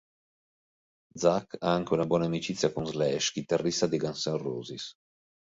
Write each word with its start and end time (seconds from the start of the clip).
Zakk 1.15 1.57
ha 1.59 1.71
anche 1.71 1.93
una 1.93 2.07
buona 2.07 2.25
amicizia 2.25 2.71
con 2.73 2.87
Slash, 2.87 3.33
chitarrista 3.33 3.85
dei 3.85 3.99
Guns 3.99 4.25
N' 4.25 4.37
Roses. 4.39 4.95